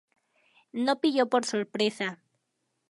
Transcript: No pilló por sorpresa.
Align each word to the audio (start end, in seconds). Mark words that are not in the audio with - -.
No 0.85 0.95
pilló 0.99 1.29
por 1.29 1.45
sorpresa. 1.45 2.17